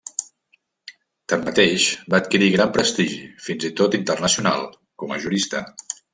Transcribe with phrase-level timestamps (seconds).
[1.33, 4.67] Tanmateix, va adquirir gran prestigi, fins i tot internacional,
[5.05, 5.63] com a jurista.